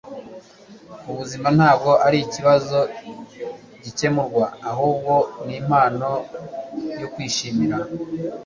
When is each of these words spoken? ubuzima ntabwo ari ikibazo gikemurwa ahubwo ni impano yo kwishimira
ubuzima 1.09 1.47
ntabwo 1.57 1.91
ari 2.07 2.17
ikibazo 2.25 2.79
gikemurwa 3.83 4.45
ahubwo 4.71 5.13
ni 5.45 5.53
impano 5.59 6.09
yo 7.01 7.07
kwishimira 7.13 7.77